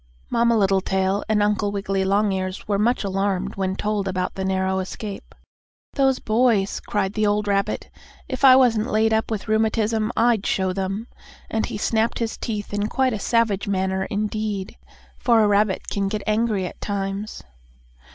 Mamma 0.31 0.57
Littletail 0.57 1.23
and 1.29 1.43
Uncle 1.43 1.71
Wiggily 1.71 2.03
Longears 2.03 2.67
were 2.67 2.79
much 2.79 3.03
alarmed 3.03 3.55
when 3.55 3.75
told 3.75 4.07
about 4.07 4.33
the 4.33 4.43
narrow 4.43 4.79
escape. 4.79 5.35
"Those 5.93 6.17
boys!" 6.17 6.79
cried 6.79 7.13
the 7.13 7.27
old 7.27 7.47
rabbit. 7.47 7.87
"If 8.27 8.43
I 8.43 8.55
wasn't 8.55 8.89
laid 8.91 9.13
up 9.13 9.29
with 9.29 9.47
rheumatism, 9.47 10.11
I'd 10.17 10.47
show 10.47 10.73
them!" 10.73 11.05
and 11.51 11.67
he 11.67 11.77
snapped 11.77 12.17
his 12.17 12.35
teeth 12.35 12.73
in 12.73 12.87
quite 12.87 13.13
a 13.13 13.19
savage 13.19 13.67
manner 13.67 14.05
indeed, 14.05 14.75
for 15.19 15.43
a 15.43 15.47
rabbit 15.47 15.87
can 15.91 16.07
get 16.07 16.23
angry 16.25 16.65
at 16.65 16.81
times. 16.81 17.43